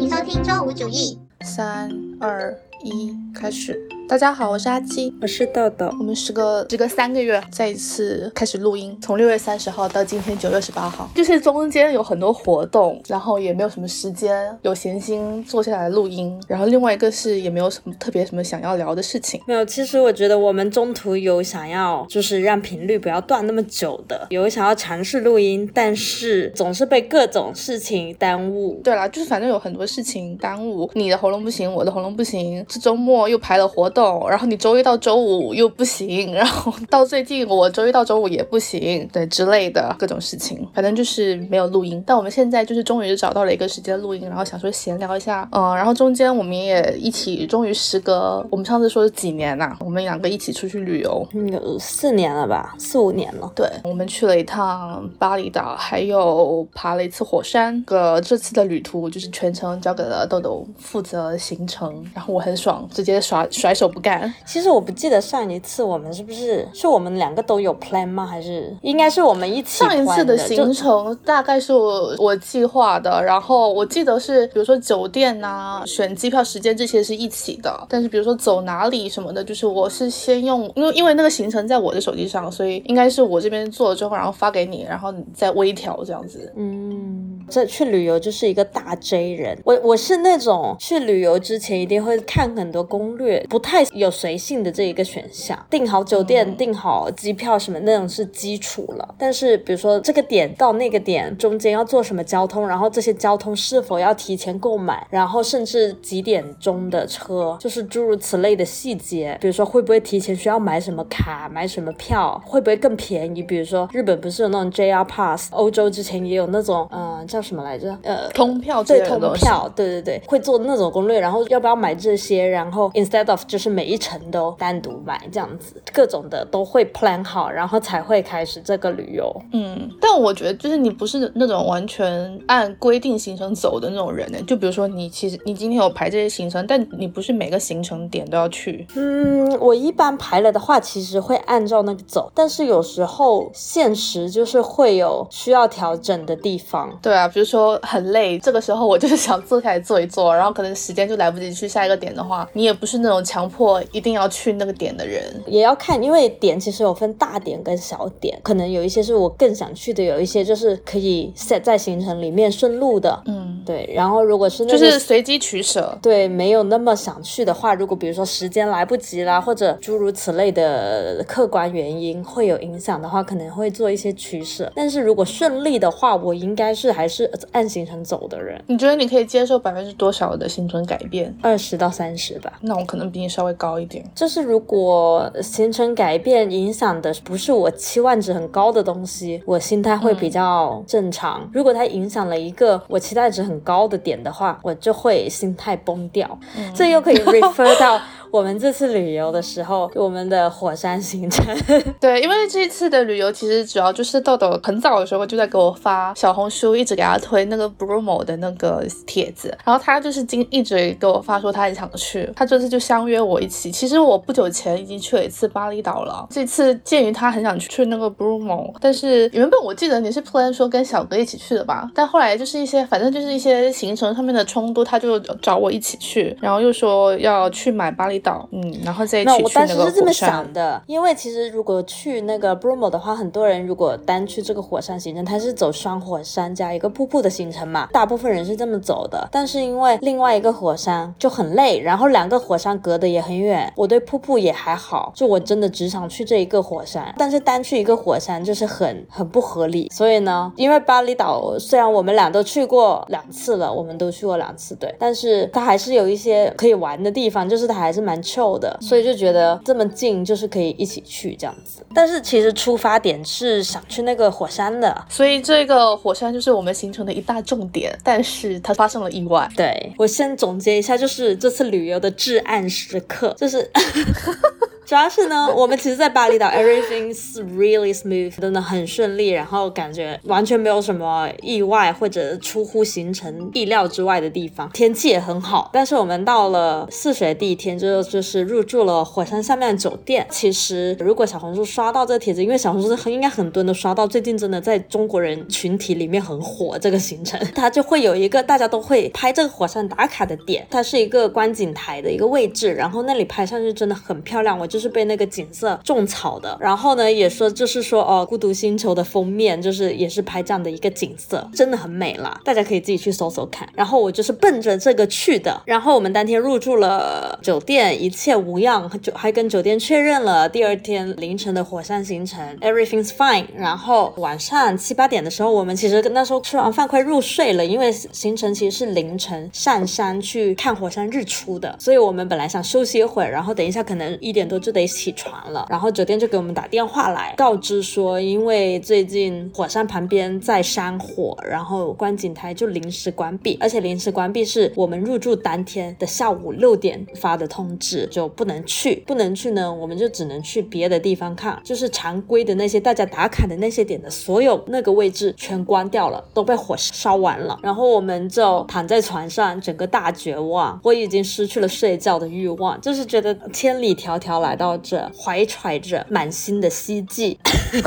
[0.00, 1.18] 请收听周五主义。
[1.40, 3.76] 三二一，开始。
[4.08, 5.86] 大家好，我是阿基，我是豆豆。
[5.98, 16.34] 我们时隔时隔三个月再一次开始录音，从六月三十号到今天九月十八号，就是中间有很多活动，然后也没有什么时间有闲心坐下来录音。
[16.48, 19.38] 然后另外一个是也没有什么特别什么想要聊的事情。
[19.46, 28.80] 没有，其实我觉得我们中途有想要就是让频率不要断那么久的，有想要尝试录音，但是总是被各种事情耽误。
[28.82, 33.97] 对啦，就是反正有很多事情耽误，你的喉咙不行，我的喉咙不行，这周末又排了活动。
[34.28, 42.02] 然后你周一到周五又不行， 然后到最近我周一到周五也不行，对之类的各种事情，反正就是没有录音。
[42.06, 53.50] 但我们现在就是终于找到了一个时间录音，然后想说闲聊一下，嗯，然后中间我们也一起，终于时隔我们上次说是几年呐，我们两个一起出去旅游，有四年了吧，四五年了。
[53.54, 57.82] 对，我们去了一趟巴厘岛，还有爬了一次火山。
[57.82, 63.87] 个这次的旅途就是全程交给了豆豆负责行程，然后我很爽，直接甩甩手。
[63.88, 64.32] 不干。
[64.46, 68.26] 其实我不记得上一次我们是不是是我们两个都有 plan 吗？
[68.26, 69.78] 还是应该是我们一起。
[69.78, 86.52] 上一次的行程大概是我我计划的，然后我记得是比如说酒店呐、选机票时间这些是一起的，但是比如说走哪里什么的，就是我是先用，因为因为那个行程在我的手机上，所以应该是我这边做了之后，然后发给你，然后你再微调这样子。
[86.56, 87.07] 嗯，
[87.48, 93.78] 这去旅游就是一个大 J 人，我我是那种去旅游之前一定会看很多攻略，不太。
[93.94, 99.14] 有随性的这一个选项，订好酒店、订好机票什么那种是基础了。
[99.18, 109.36] 但是比如说这个点到那个点中间要做什么交通，然后这些交通是否要提前购买，然后甚至几点钟的车，就是诸如此类的细节。
[109.40, 113.42] 比如说会不会提前需要买什么卡、买什么票，会不会更便宜？
[113.42, 117.96] 比如说日本不是有那种 JR Pass，欧洲之前也有那种，嗯，叫什么来着？
[118.02, 122.44] 呃，通票对，通票，对对对，会做那种攻略，然后要不要买这些？
[122.44, 123.68] 然后 instead of 就是。
[123.78, 129.30] 每一层都单独买这样子，各种的都会 plan 好，然后才会开始这个旅游。
[129.52, 134.38] 嗯，但我觉得就是你不是那种完全按规定行程走的那种人呢。
[134.46, 138.84] 就比如说你其实你今天有排这些行程，但你不是每个行程点都要去。
[138.96, 146.98] 嗯，我一般排了的话，其实会按照那个走，但是有时候现实就是会有需要调整的地方。
[147.00, 153.82] 对啊，比如说很累，这个时候我就是想坐下来坐一坐，然后可能时间就来不及去下一个点的话，你也不是那种强迫。
[153.92, 163.20] 一定要去那个点的人也要看，因为点其实有分大点跟小点，可能有一些是我更想去的，有一些就是可以 set 在行程里面顺路的。
[163.26, 163.90] 嗯，对。
[163.94, 174.70] 然后如果是就是随机取舍，对，没有那么想去的话，如果比如说时间来不及啦，或者诸如此类的客观原因会有影响的话，可能会做一些取舍。
[174.74, 177.17] 但是如果顺利的话，我应该是还是
[177.52, 178.58] 按行程走的人。
[178.66, 181.36] 你觉得你可以接受百分之多少的行程改变？
[181.42, 182.54] 二十到三十吧。
[182.62, 183.58] 那我可能比你稍微。
[183.58, 191.50] 高一点，就是如果行程改变影响的不是我期望值很高的东西，我心态会比较正常。
[191.52, 196.38] 如果它影响了一个我期待值很高的点的话，我就会心态崩掉。
[196.72, 198.00] 这又可以 refer 到。
[198.30, 201.44] 我们这次旅游的时候，我们的火山行程，
[202.00, 213.70] 对，因为这次的旅游其实主要就是豆豆很早的时候就在给我发小红书，一直给他推那个 Brumo 的那个帖子，然后他就是今一直给我发说他很想去，他这次就相约我一起。
[213.70, 228.17] 其实我不久前已经去了一次巴厘岛了，这次鉴于他很想去去那个 Brumo，但是原本我记得你是 plan 说跟小哥一起去的吧，但后来就是一些反正就是一些行程上面的冲突，他就找我一起去，然后又说要去买巴厘。
[228.18, 239.28] 岛，嗯，然后再去那我当时是这么想的，因为其实如果去那个 Bromo 的话，很多人如果单去这个火山行程，它是走双火山加一个瀑布的行程嘛，大部分人是这么走的。
[239.30, 247.14] 但是因为另外一个火山就很累，然后两个火山隔得也很远，我对瀑布也还好，就我真的只想去这一个火山。
[247.18, 249.88] 但是单去一个火山就是很很不合理。
[249.92, 257.98] 所以呢，因为巴厘岛虽然我们俩都去过两次了，我们都去过两次，对，但是它还是有一些可以玩的地方，就是它还是。
[258.08, 261.84] 蛮 chill 的，所以就觉得这么近，就是可以一起去这样子。
[261.94, 267.94] 但是其实出发点是想去那个火山的，所以这个火山就是我们行程的一大重点。
[268.02, 269.46] 但是它发生了意外。
[269.54, 273.70] 对我先总结一下，就是这次旅游的至暗时刻，就是。
[274.88, 285.68] 主要是呢，我们其实，在巴厘岛，everything's really smooth，真的很顺利，然后感觉完全没有什么意外或者出乎行程意料之外的地方，天气也很好。
[285.74, 290.26] 但是我们到了泗水第一天，就就是入住了火山下面的酒店。
[290.30, 306.56] 其实，如果小红书刷到这个帖子，因为小红书很应该很多人都刷到，最近真的在中国人群体里面很火这个行程，它就会有一个大家都会拍这个火山打卡的点，它是一个观景台的一个位置，然后那里拍上去真的很漂亮，我就是被那个景色种草的。
[306.60, 313.68] 然后呢，也说就是说哦，孤独星球的封面就是也是拍这样的一个景色，真的很美啦，大家可以自己去搜搜看。
[313.74, 323.46] 然后我就是奔着这个去的，然后我们当天入住了酒店，一切无恙，就还跟酒店确认了第二天凌晨的火山行程，everything's fine。
[323.56, 335.66] 然后晚上七八点的时候，我们其实那时候吃完饭快入睡了，因为行程其实是凌晨上山去看火山日出的，所以我们本来想休息一会儿，然后等一下可能一点多就就得起床了。
[335.70, 349.02] 然后酒店就给我们打电话来告知说，因为最近火山旁边在山火，然后观景台就临时关闭，而且临时关闭是我们入住当天的下午六点发的通知，就不能去。
[349.06, 357.58] 不能去呢，我们就只能去别的地方看，就是常规的那些大家打卡的那些点的所有那个位置全关掉了，都被火烧完了。
[357.62, 367.38] 然后我们就躺在床上，整个大绝望，我已经失去了睡觉的欲望，就是觉得千里迢迢来到这，怀揣着满心的希冀，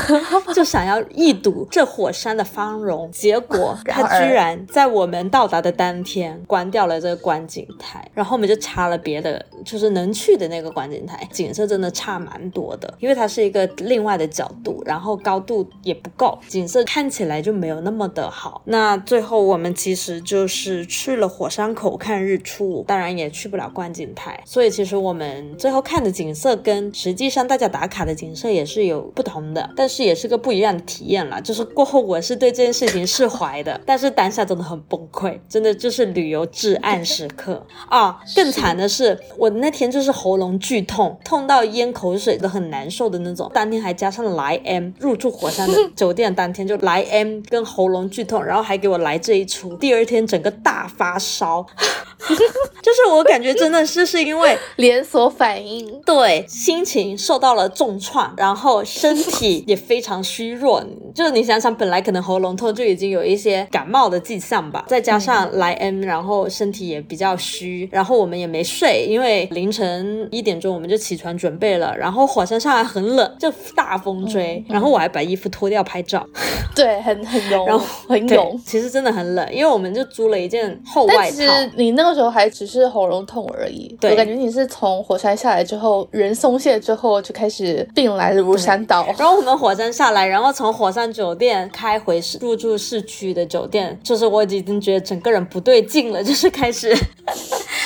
[0.54, 3.12] 就想要一睹这火山的芳容。
[3.12, 18.62] 结果 他居然在我们到达的当天关掉了这个观景台，然后我们就查了别的，就是能去的那个观景台，景色真的差蛮多的，因为它是一个另外的角度，然后高度也不够，景色看起来就没有那么的好。
[18.66, 31.42] 那最后我们其实就是去了火山口看日出，当然也去不了观景台，所以其实我们最后看的景色跟实际上大家打卡的景色也是有不同的，但是也是个不一样的体验了。
[31.42, 38.20] 就是过后我是对这件事情释怀的，但是当下真的很崩溃，真的就是旅游至暗时刻啊！
[38.36, 43.50] 更惨的是，我那天就是喉咙剧痛，痛到咽口水都很难受的那种。
[43.54, 51.66] 当天还加上来 M，入住火山的酒店当天就来 M 跟喉咙剧痛，然后还给我来这一出，第二天整个大发烧，
[52.28, 60.84] 就是我感觉真的是是因为连锁反应，对心情受到了重创，然后身体 也非常虚弱。
[61.14, 76.26] 就是你想想，本来可能喉咙痛就已经有一些感冒的迹象吧，再加上来 M，然后身体也比较虚，然后我们也没睡，因为凌晨一点钟我们就起床准备了，然后火山上来很冷，就大风吹，然后我还把衣服脱掉拍照，
[76.76, 78.60] 对，很很勇，然后很对勇。
[78.66, 81.46] 其实真的很冷，因为我们就租了一件厚外但其。
[81.46, 89.06] 实你那个时候还只是喉咙痛而已，对我感觉你是从火山下来之后，人松懈之后就开始病来如山倒。
[89.18, 96.96] 然后我们火山下来，然后从火山酒店开回市入住市区的酒店，就是我已经觉得整个人不对劲了，就是开始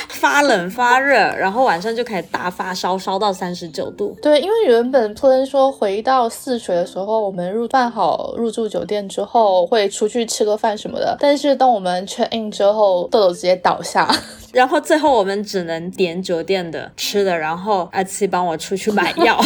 [0.09, 4.17] 发冷发热，然后晚上就开始大发烧，烧到三十九度。
[4.21, 14.09] 对，因为原本 plan 说回到泗水的时候，我们入办好入住酒店之后会出去吃个饭什么的，但是当我们 check in 之后，豆豆直接倒下。
[14.51, 19.37] 然后最后我们只能点酒店的吃的，然后阿七帮我出去买药。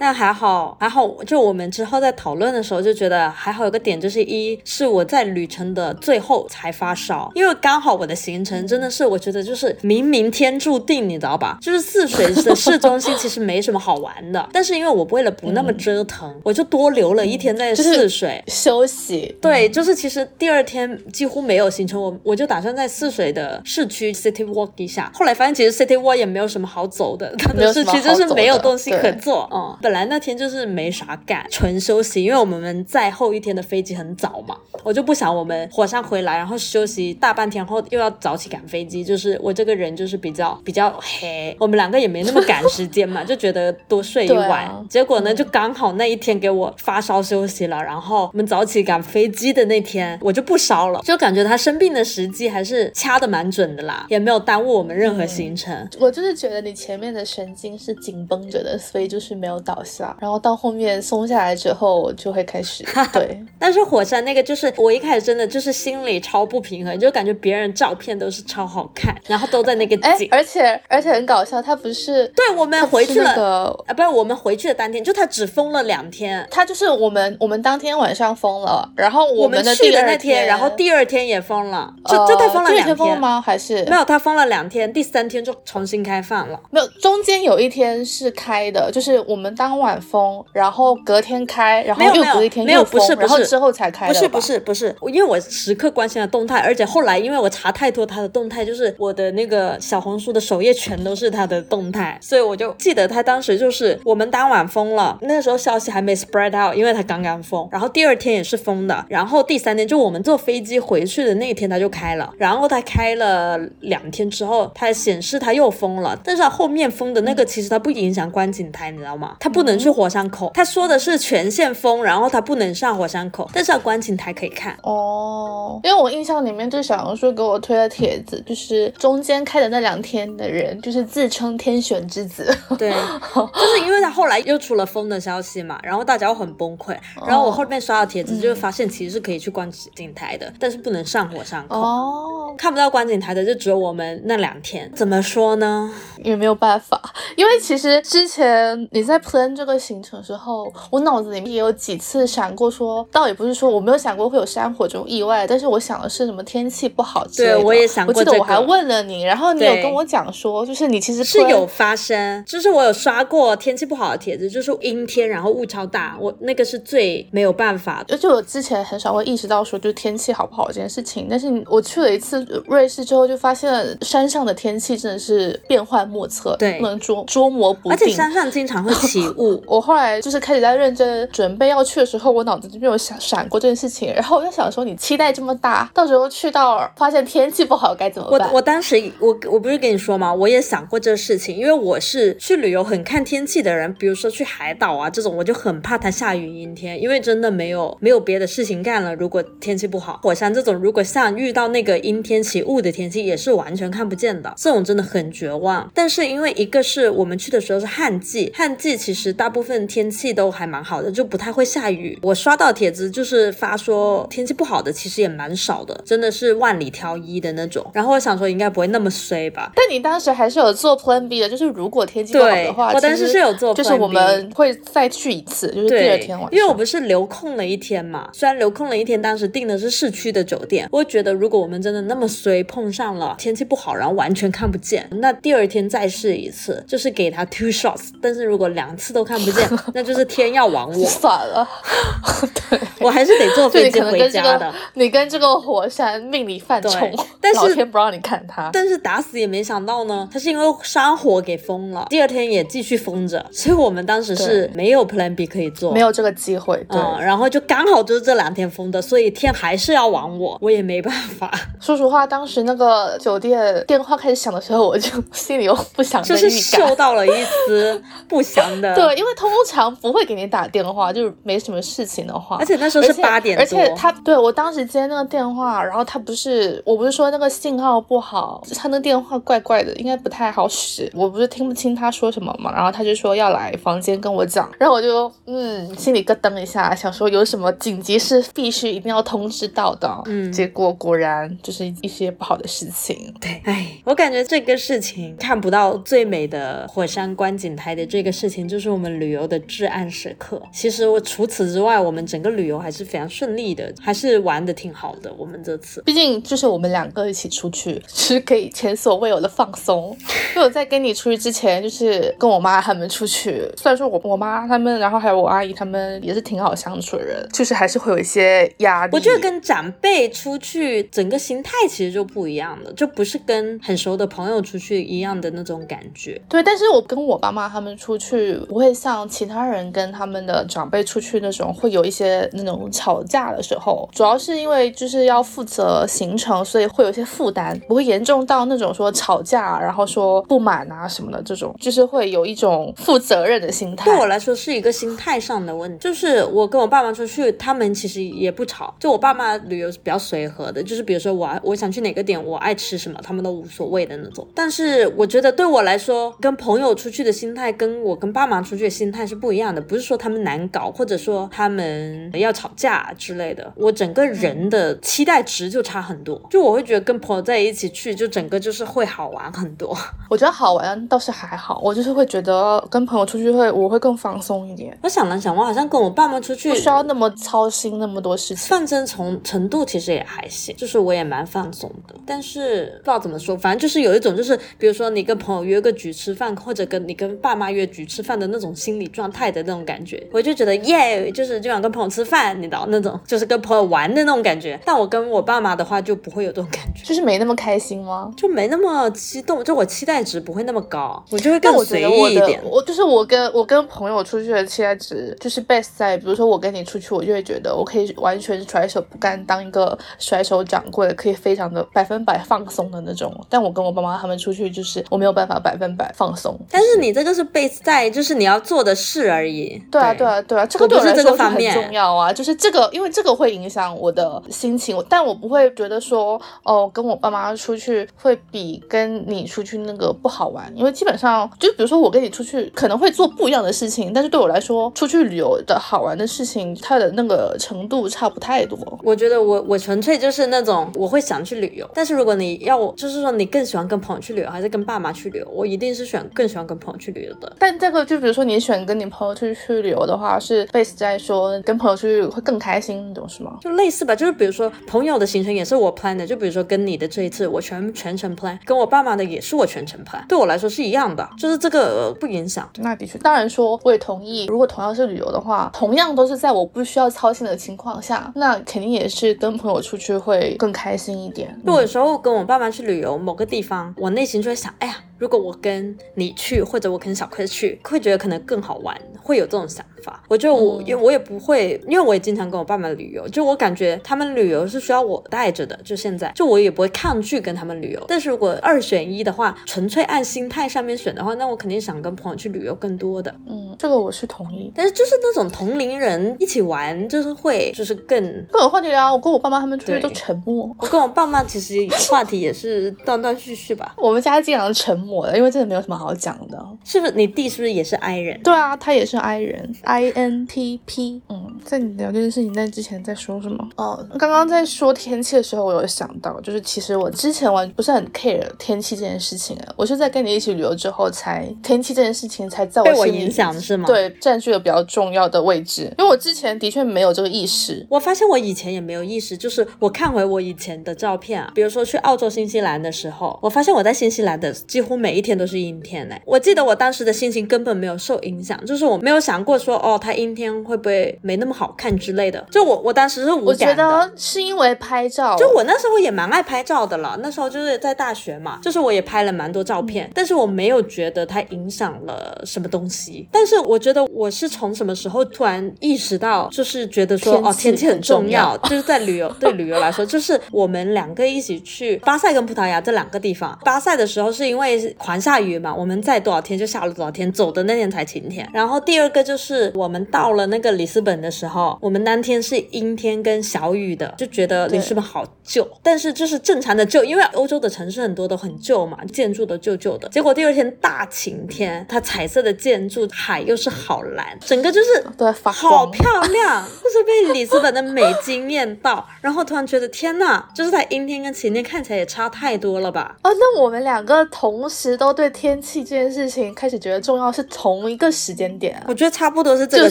[0.00, 11.58] 但还好，还好，就我们之后在讨论的时候就觉得还好有个点，就是一是我在旅程的最后才发烧，因为刚好我的行程真的是我觉得就是冥冥天注定，你知道吧？
[11.60, 18.42] 就是泗水的市中心其实没什么好玩的，但是因为我为了不那么折腾，我就多留了一天在就是泗水。
[18.46, 25.10] 休息，对，就是其实第二天几乎没有行程，我我就打算在泗水的市区 City Walk 一下。
[25.14, 29.48] 后来发现其实 City Walk 也没有什么好走的，它的市区就是没有东西可做。
[29.52, 44.64] 嗯，本来那天就是没啥干，纯休息，因为我们在后一天的飞机很早嘛，我就不想我们火山回来，然后休息大半天后又要早起赶飞机，就是我这个人就是比较比较黑，我们两个也没那么赶时间嘛，就觉得多睡一晚。
[44.64, 55.88] 啊结果呢，就刚好那一天给我发烧休息了，然后我们早起赶飞机的那天，我就不烧了，就感觉他生病的时机还是掐的蛮准的啦，也没有耽误我们任何行程。
[55.98, 60.14] 我就是觉得你前面的神经是紧绷着的，所以就是没有倒搞笑。
[60.20, 63.42] 然后到后面松下来之后，就会开始对。
[63.58, 83.40] 但是火山那个就是我一开始真的就是心里超不平衡，就感觉别人照片都是超好看，然后都在那个景，而且而且很搞笑，他不是对我们回去了啊，不是我们回去的当天，就他只封了两天，他就是我们我们当天晚上封了，然后我们去的那天，然后第二天也封了，就就他封了两天吗？
[83.40, 119.36] 还是没有，他封了两天，第三天就重新开放了，没有，中间有一天是开的，就是我们当晚封，然后隔天开，然后又隔一天又封，然后之后才开的，不是不是不是，因为我时刻关心他动态，而且后来因为我查太多他的动态，就是我的那个小红书的首页全都是他的动态，所以我就记得他当时就是我们当晚封了，那时候消息还没 spread out，因为他刚刚封，然后第二天也是封的，然后第三天就我们坐飞机回去的那天他就开了，然后他开了两天之后，他显示他又封了，但是他后面封的那个其实他不影响观景台，你知道吗？
[119.38, 124.76] 他不能去火山口，他说的是全线封，然后他不能上火山口，但是观景台可以看。
[124.82, 125.80] 哦。
[125.84, 132.90] 因为我印象里面就是小红书给我推的帖子，就是中间开的那两天的人，就是自称天选之子，对，
[133.34, 141.80] 就是因为他后来又出了封的消息嘛，然后大家又很崩溃，然后我后面刷到帖子就发现其实是可以去观景台的，但是不能上火山口。
[141.80, 145.92] 哦，看不到观景台的就只有我们那两天，怎么说呢？
[146.22, 147.00] 也没有办法，
[147.36, 157.56] 因为其实之前你在 plan 这个行程时候，我脑子里面也有几次闪过，说倒也不是说我没有想过会有山火这种意外，但是我想的是什么天气不好之类的。
[157.56, 168.14] 对，我也想过我记得我还问了你，然后你有跟我讲说，就是你其实是有发生，就是我有刷过天气不好的帖子，就是阴天然后雾超大，我那个是最没有办法的。
[168.14, 177.92] 而且我之前很少会意识到说就天气好不好这件事情，但是我去了一次瑞士之后，就发现山上的天气真的是变幻莫测，对，不能捉捉摸不定。
[177.92, 179.62] 而且山上经常会起雾。
[179.66, 184.12] 我后来就是开始在认真准备要去的时候，我脑子就没有想闪过这件事情。
[184.14, 188.48] 然后我在想说，你期待这么大，到时候去到发现天气不好该怎么办？
[188.48, 190.32] 我我当时我我不是跟你说吗？
[190.32, 193.92] 我也想过这事情，因为我是去旅游很看天气的人。
[193.94, 199.14] 比如说去海岛啊这种，我就很怕它下雨阴天，因为真的没有没有别的事情干了。
[199.14, 205.90] 如果天气不好，火山这种如果像遇到那个阴天起雾的天气，也是完全看不见的，这种真的很绝望。
[205.92, 212.18] 但是因为一个是我们去的时候是旱季，旱季其实大部分天气都还蛮好的，就不太会下雨。
[212.22, 217.84] 我刷到帖子就是发说天气不好的其实也蛮少的，真的是万里挑一的那种。
[217.92, 219.72] 然后我想说应该不会那么衰吧？
[219.76, 226.52] 但你当时还是有做 Plan B 的，就是如果天气不好的话，我当时是有做，就是我们会再去一次，就是第二天晚上。
[226.52, 230.88] 因为我不是留空了一天嘛，虽然留空了一天，当时订的是市区的酒店。
[230.90, 238.08] 我觉得如果我们真的那么衰，碰上了天气不好，然后完全看不见，那第二天再试一次，就是给他 two shots。
[238.20, 241.06] 但是如果两次都看不见，那就是天要亡我。
[241.20, 241.68] 算了，
[242.70, 244.72] 对我还是得坐飞机回家的。
[244.94, 248.70] 你跟这个火山命里犯冲，但是老天不让你看它。
[248.72, 256.84] 但是打死也没想到呢，它是因为山火给封了，第二天也继续封着，所以我们当时是没有 Plan B 可以做，没有这个机会。
[256.88, 261.50] 对，然后就刚好就是这两天封的，所以天还是要亡我，我也没办法。
[261.80, 267.30] 说实话，当时那个酒店电话开始响的时候，我就心里有不祥的预感，嗅到了一
[267.66, 268.94] 丝不祥的。
[269.06, 272.56] 对，因为通常不会给你打电话，就是没什么事情的话。
[272.58, 281.10] 而且那时候是八点而且他对我当时接那个电话，然后他不是，我不是说那个信号不好，他那电话怪怪的，应该不太好使。
[281.14, 290.10] 我不是听不清他说什么嘛，然后他就说要来房间跟我讲，然后我就嗯，心里咯噔一下，想说有什么紧急事必须一定要通知到的。
[290.26, 293.34] 嗯，结果果然就是一些不好的事情。
[293.40, 300.60] 对，哎，我感觉这个事情看不到最美的火山观景台的这个事情，就是我们旅游的至暗时刻。
[300.72, 305.32] 其实我除此之外，我们整个旅游还是非常顺利的，还是玩的挺好的。
[305.38, 310.16] 我们这次，毕竟就是我们两个一起出去，是可以前所未有的放松。
[310.54, 319.10] 因为我在跟你出去之前，就是跟我妈他们出去，虽然说我我妈他们，然后还有我阿姨他们也是挺好相处的人，就是还是会有一些压力。
[319.14, 326.40] 我觉得跟长辈出去，整个心态其实就不一样了，就不是跟很熟的朋友出去一样的那种感觉。
[326.48, 334.08] 对，但是我跟我爸妈他们出去，不会像其他人跟他们的长辈出去那种，会有一些那种吵架的时候。
[334.12, 344.06] 主要是因为就是要负责行程，所以会有一些负担，不会严重到那种说吵架，然后说不满啊什么的这种，就是会有一种负责任的心态。
[344.06, 354.46] 对我来说是一个心态上的问题，就是我跟我爸妈出去，他们其实也不吵，就我爸妈旅游是比较随和的，就是比如说我我想去哪个点，我爱吃什么，他们都无所谓的那种。
[354.54, 359.80] 但是我觉得对我来说，跟朋友出去的心态，跟我跟爸妈出去的心态是不一样的。
[359.80, 363.72] 不是说他们难搞，或者说他们要吵架之类的。
[363.76, 369.96] 我整个人的期待值就差很多，就我会觉得跟朋友在一起去，就整个就是会好玩很多。
[370.28, 374.96] 我觉得好玩倒是还好，我就是会觉得跟朋友出去会我会更放松一点。
[375.02, 382.14] 我想了想，我好像跟我爸妈出去不需要那么操心那么多事情，放松从程度其实也还行，就是我也蛮放松的。
[382.26, 394.78] 但是不知道怎么说，反正就是有一种就是，比如说你跟朋友约个局吃饭，或者跟你跟爸妈约局吃饭的那种心理状态的那种感觉，我就觉得耶，就是就想跟朋友吃饭，你知道那种就是跟朋友玩的那种感觉。
[394.84, 398.30] 但我跟我爸妈的话就不会有这种感觉，就是没那么开心吗？
[398.36, 402.60] 就没那么激动，就我期待值不会那么高，我就会更随意一点。
[402.64, 413.32] 我就是我跟我跟朋友出去的期待值就是 base 在，比如说我跟你出去，我就会觉得我可以完全甩手不干，当一个甩手掌柜，可以非常的百分百放松的那种。
[413.48, 416.58] 但我跟我爸妈他们出去，就是我没有办法百分百放松。
[416.70, 419.80] 但是你这个是 base 在，就是你要做的事而已。
[419.90, 422.32] 对啊，对啊，对啊，这个对我来说很重要啊。
[422.32, 438.78] 就是这个，因为这个会影响我的心情，但我不会觉得说，哦，跟我爸妈出去会比跟你出去那个不好玩，因为基本上就比如说我跟你出去可能会做不一样的事情，但是对我来说，出去旅游的好玩的事情，它的那个程度差不太多。
[439.02, 447.52] 我觉得我我纯粹就是那种我会想去旅游，但是如果你要我就是说你更喜欢跟朋友去旅游还是跟爸妈去旅游，我一定是选更喜欢跟朋友去旅游的。
[447.58, 453.58] 但这个就比如说你选跟你朋友出去去旅游的话，是 base 在说跟朋友出去会更开心你懂是吗？
[453.60, 462.68] 就类似吧，就是比如说朋友的行程也是我 plan 的，就比如说跟你的这一次我全全程 plan，跟我爸妈的也是我全程 plan，对我来说是一样的，就是这个不影响。
[462.78, 471.58] 那的确，当然说我也同意，如果同样是旅游的话，同样都是在我不需要操心的情况下，那肯定也是跟朋友出去会更开心一点。
[471.66, 474.96] 就有时候跟我爸妈去旅游某个地方，我内心就会想，哎呀。
[475.20, 480.22] 如果我跟你去，或者我跟小葵去，会觉得可能更好玩，会有这种想法。
[480.28, 485.78] 我就我，因为我也不会，因为我也经常跟我爸妈旅游，就我感觉他们旅游是需要我带着的。
[485.84, 488.04] 就现在，就我也不会抗拒跟他们旅游。
[488.08, 493.34] 但是如果二选一的话，纯粹按心态上面选的话，那我肯定想跟朋友去旅游更多的。
[493.48, 494.72] 嗯，这个我是同意。
[494.74, 499.12] 但是就是那种同龄人一起玩，就是会就是更更有话题聊。
[499.12, 500.74] 我跟我爸妈他们出去都沉默。
[500.78, 501.74] 我跟我爸妈其实
[502.10, 503.94] 话题也是断断续续吧。
[503.96, 505.26] 我们家经常沉默。
[505.26, 507.12] 的，因为真的没有什么好讲的，是不是？
[507.14, 508.40] 你弟是不是也是 I 人？
[508.42, 511.20] 对啊，他也是 I 人 ，I N T P。
[511.28, 513.68] 嗯，在你聊这件事情在之前在说什么？
[513.74, 523.86] 哦，刚刚在说天气的时候，我有想到，就是其实我之前完不是很 care 天气这件事情啊，我是在跟你一起旅游之后，才天气这件事情才在我影响是吗？
[523.88, 527.84] 对，占据了比较重要的位置，因为我之前的确没有这个意识。
[527.90, 535.40] 我发现我以前也没有意识，就是我看回我以前的照片啊，比如说去澳洲、新西兰的时候，我发现我在新西兰的几乎每一天。
[535.40, 542.44] 都是阴天嘞，我记得我当时的心情根本没有受影响，就是我没有想过说哦，它阴天会不会没那么好看之类的。
[542.50, 543.44] 就我我当时是无感的。
[543.44, 547.18] 我觉得是因为拍照，就我那时候也蛮爱拍照的了。
[547.22, 553.28] 那时候就是在大学嘛，就是我也拍了蛮多照片，但是我没有觉得它影响了什么东西。
[553.30, 563.56] 但是我觉得我是从什么时候突然意识到，就是觉得说哦，天气很重要，就是在旅游 对旅游来说，就是我们两个一起去巴塞跟葡萄牙这两个地方。
[563.64, 565.20] 巴塞的时候是因为狂。
[565.20, 568.48] 下雨嘛，我们在多少天就下了多少天，走的那天才晴天。
[568.54, 575.68] 然后第二个就是我们到了那个里斯本的时候，我们当天是阴天跟小雨的，就觉得里斯本好旧。
[575.82, 580.08] 但是就是正常的旧，因为欧洲的城市很多都很旧嘛，建筑都旧旧的。
[580.08, 589.06] 结果第二天大晴天，它彩色的建筑，海又是好蓝，整个就是对，好漂亮，就是被里斯本的美惊艳到。
[589.20, 593.16] 然后突然觉得天呐，就是在阴天跟晴天看起来也差太多了吧？
[593.22, 595.10] 哦，那我们两个同时都。
[595.20, 599.90] 对天气这件事情开始觉得重要是同一个时间点，我觉得差不多是这个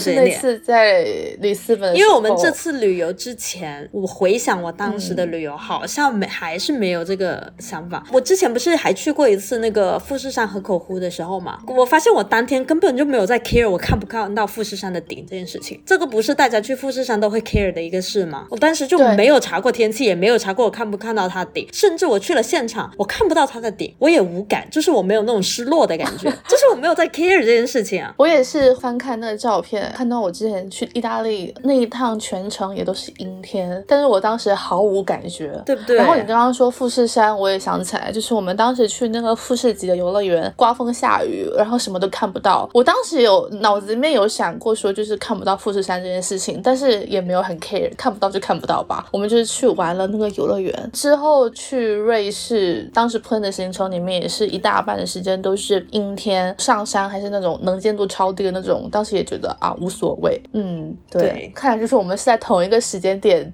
[0.00, 1.02] 是那次在
[1.40, 8.04] 里斯本，因为我们这次旅游之前，我回想我当时的旅游，好像没还是没有这个想法。
[8.12, 11.60] 我之前不是还去过一次那个富士山河口湖的时候嘛？
[11.68, 15.80] 我发现我当天根本就没有在 care 我看不看到富士山的顶这件事情。
[15.86, 18.46] 这个不是大家去富士山都会 care 的一个事吗？
[18.50, 24.80] 我当时就没有查过天气，也没有查过我看不看到它顶，甚至我去了现场，我看不到它的顶，我也无感，就。
[24.80, 28.14] 是我没有那种失落的感觉， 就是我没有在 care 这件事情啊。
[28.16, 35.96] 我也是翻看那个照片，看到我之前去意大利那一趟全程也都是阴天，但是我当时毫无感觉，对不对？
[35.96, 42.68] 然后你刚刚说富士山，我也想起来，就是我们当时去那个富士急的游乐园，刮风下雨，然后什么都看不到。
[42.72, 49.06] 我当时有脑子里面有想过说，就是看不到富士山这件事情，但是也没有很 care，看不到就看不到吧。
[49.12, 60.40] 我们就是去玩了那个游乐园之后去瑞士，当时 plan 的行程里面也是一大半的时间都是阴天，上山还是那种能见度超低的那种，当时也觉得啊无所谓。
[60.52, 63.52] 嗯，对，对看来就是我们是在同一个时间点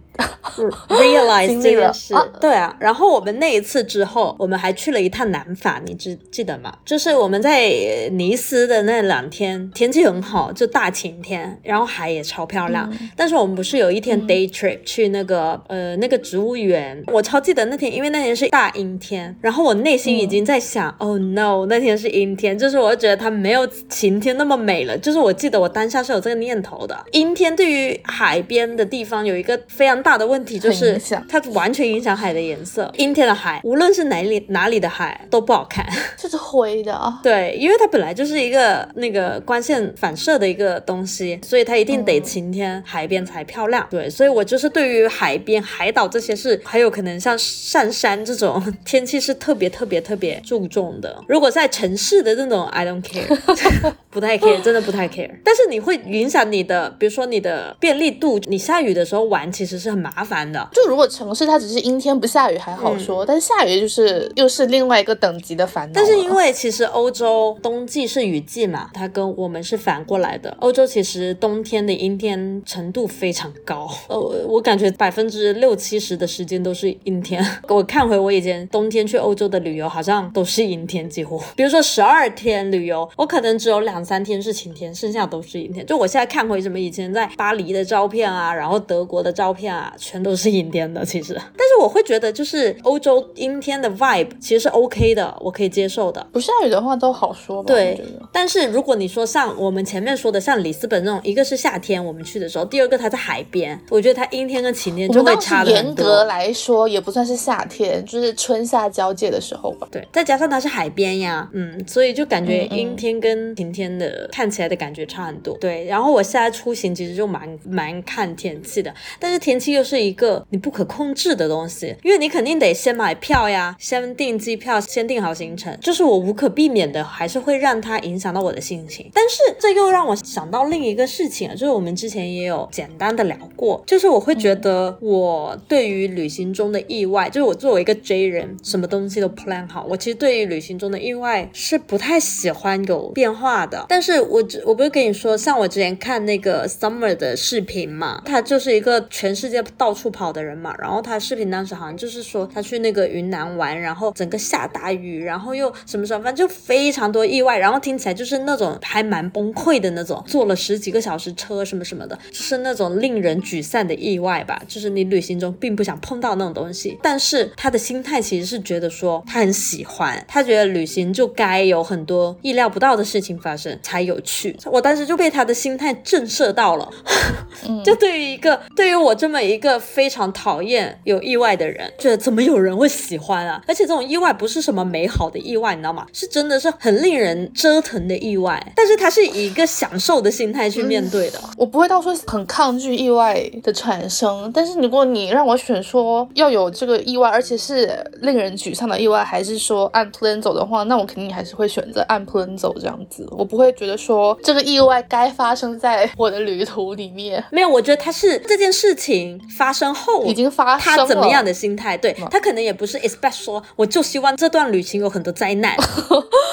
[0.88, 2.74] realize 经历了这件事啊，对啊。
[2.80, 6.72] 然后我们那一次之后，我们还去了一趟南法，你记记得吗？
[6.84, 12.90] 就是我们在呃尼斯的那两天，天气很好，就大晴天，然后海也超漂亮。
[13.14, 24.96] 但是我们不是有一天 day trip 去那个呃那个植物园，我超记得那天，因为那天是大阴天，然后我内心已经在想，，Oh no，那天是阴天，就是我觉得它没有晴天那么美了。
[24.96, 26.96] 就是我记得我当下是有这个念头的。
[27.12, 32.90] 阴天对于海边的地方有一个非常大的问题，就是它完全影响海的颜色。
[32.96, 35.86] 阴天的海，无论是哪里哪里的海都不好看。
[36.16, 37.20] 就是灰的啊。
[37.22, 43.86] 对，因为它本来就是一个那个光线反射的一个东西，所以它一定得嗯晴天、海边才漂亮。
[43.90, 51.22] 对，所以我就是对于海边、海岛这些事，还有可能像上山这种天气是特别特别特别注重的。
[51.28, 53.26] 如果在城市的那种，I don't care，
[54.08, 55.30] 不太 care，真的不太 care。
[55.44, 60.68] 但是你会影响你的，比如说你的便利度，你下雨的时候玩其实是很麻烦的。
[60.72, 65.92] 就如果城市它只是阴天不下雨还好说，但下雨就是又是另外一个等级的烦恼。
[65.94, 70.56] 但是因为其实欧洲冬季是雨季嘛，它跟我们是反过来的。
[70.60, 77.44] 欧洲其实冬天的阴天程度非常高， 呃，我感觉百分之六七十的时间都是阴天。
[77.68, 81.40] 我看回我以前冬天去欧洲的旅游，好像都是阴天，几乎。
[81.54, 85.84] 比如说十二天旅游，我可能只有两三天是晴天，剩下都是阴天。
[85.86, 91.04] 就我现在看回什么以前在巴黎的照片啊，然后德国的照片啊，全都是阴天的。
[91.04, 96.26] 其实，但是我会觉得就是欧洲阴天的 vibe 其实是 OK 的，我可以接受的。
[96.32, 97.68] 不下雨的话都好说吧。
[97.68, 98.00] 对
[98.32, 106.24] 但是如果你说像我们前面说的，像里斯本那种，一个是夏天我们去的时候，第二个它在海边，我觉得它阴天跟晴天就会差的很严格。
[106.24, 109.86] 来说也不算是夏天，就是春夏交界的时候吧。
[109.90, 115.45] 对，再加上它是海边呀，嗯，所以就感觉阴天跟晴天的看起来的感觉差很多。
[115.54, 129.10] 对，然后我现在出行其实就蛮蛮看天气的，但是天气又是一个你不可控制的东西，因为你肯定得先买票呀，先订机票，先订好行程，就是我无可避免的，还是会让它影响到我的心情。
[129.12, 143.86] 但是这又让我想到另一个事情，就是我们之前也有简单的聊过，就是我会觉得我对于旅行中的意外，就是我作为一个 J 人，什么东西都 plan 好，我其实对于旅行中的意外是不太喜欢有变化的。
[143.88, 176.88] 但是我只我不是跟你说像我之前看那个 Summer 的视频嘛，他就是一个全世界到处跑的人嘛，然后他视频当时好像就是说他去那个云南玩，然后整个下大雨，然后又什么什么，反正就非常多意外，然后听起来就是那种还蛮崩溃的那种，坐了十几个小时车什么什么的，就是那种令人沮丧的意外吧，就是你旅行中并不想碰到那种东西，但是他的心态其实是觉得说他很喜欢，他觉得旅行就该有很多意料不到的事情发生才有趣，我当时就被他的心态震慑到了。
[177.84, 183.60] 就对于一个对于我这么一个非常讨厌有意外的人，觉得怎么有人会喜欢啊？
[183.66, 186.06] 而且这种意外不是什么美好的意外，你知道吗？
[186.12, 188.62] 是真的是很令人折腾的意外。
[188.76, 191.40] 但是他是以一个享受的心态去面对的。
[191.56, 203.26] 我不会到说很抗拒意外的产生，但是如果你让我选说要有这个意外，而且是令人沮丧的意外，还是说按 plan 走的话，那我肯定还是会选择按 plan 走这样子。
[203.30, 210.98] 我不会觉得说这个意外该发生在我的旅途里面，没有，我觉得他是这件事情发生后已经发生了。
[210.98, 211.96] 他怎么样的心态？
[211.96, 215.76] 对他可能也不是 expect 说，我就希望这段旅行有很多灾难，